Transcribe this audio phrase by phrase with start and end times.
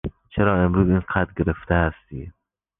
[0.29, 2.31] چرا امروز اینقدر گرفته هستی؟